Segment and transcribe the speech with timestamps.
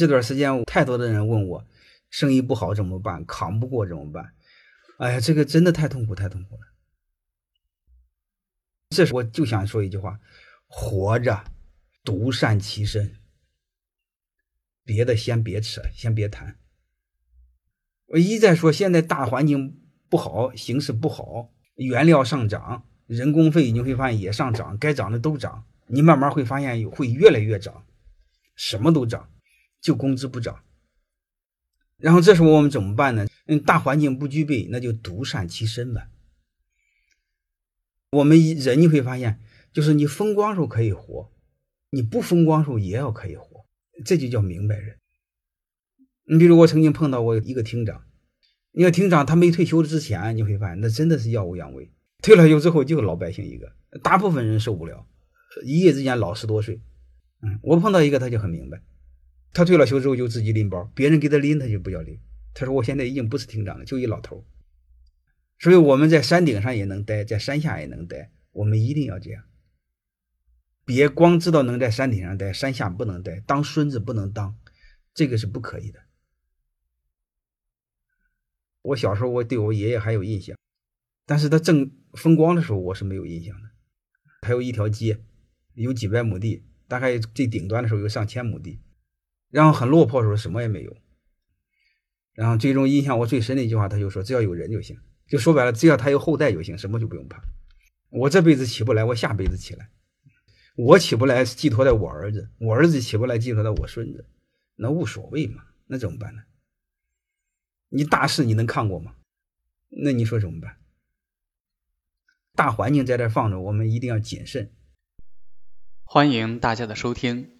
[0.00, 1.66] 这段时间太多的人问我，
[2.08, 3.22] 生意不好怎么办？
[3.26, 4.32] 扛不过怎么办？
[4.96, 6.62] 哎呀，这个真的太痛苦，太痛苦了。
[8.88, 10.18] 这时我就想说一句话：
[10.68, 11.44] 活着，
[12.02, 13.14] 独善其身，
[14.86, 16.56] 别的先别扯，先别谈。
[18.06, 27.84] 我一再说，现在大环境不好，形势不好，原料上涨，人工费你会发现也上涨，该涨的都涨，你慢慢会发现会越来越涨，
[28.56, 29.28] 什么都涨。
[29.80, 30.62] 就工资不涨，
[31.96, 33.26] 然后这时候我们怎么办呢？
[33.46, 36.08] 嗯，大环境不具备，那就独善其身吧。
[38.10, 39.40] 我们人你会发现，
[39.72, 41.32] 就是你风光时候可以活，
[41.90, 43.64] 你不风光时候也要可以活，
[44.04, 44.98] 这就叫明白人。
[46.24, 48.04] 你比如我曾经碰到过一个厅长，
[48.72, 51.86] 你看厅长他没退休之前，你会发现那真的是耀武扬威；
[52.22, 55.06] 退了休之后就老百姓一个，大部分人受不了，
[55.64, 56.80] 一夜之间老十多岁。
[57.42, 58.82] 嗯，我碰到一个他就很明白。
[59.52, 62.18] 他退了休之后就自己拎包，别人给他拎他就不要拎。
[62.54, 64.44] 他说：“我现在已经不是厅长了，就一老头。”
[65.58, 68.32] 所以我们在山顶上也能待，在山下也能待。
[68.52, 69.44] 我们一定要这样，
[70.84, 74.56] 别光知道能在山顶上待，山下不能待，当孙子不能当，
[75.14, 76.00] 这个是不可以的。
[78.82, 80.56] 我小时候我对我爷爷还有印象，
[81.26, 83.70] 但是他正风光的时候我是没有印象的。
[84.42, 85.20] 还有一条街，
[85.74, 88.80] 有几百亩地，大概最顶端的时候有上千亩地。
[89.50, 90.96] 然后很落魄的时候什么也没有，
[92.32, 94.98] 然后最终印象我最深的一句话，他就说：“只要有人就行。”
[95.28, 97.40] 就说白了，只要他有后代就行，什么就不用怕。
[98.08, 99.86] 我这辈子起不来，我下辈子起来；
[100.76, 104.26] 我起不来，寄托在我儿子；我儿子起不来，寄托在我孙子。
[104.74, 106.42] 那无所谓嘛，那怎么办呢？
[107.90, 109.14] 你大事你能抗过吗？
[109.88, 110.78] 那你说怎么办？
[112.54, 114.72] 大环境在这放着，我们一定要谨慎。
[116.02, 117.59] 欢迎大家的收听。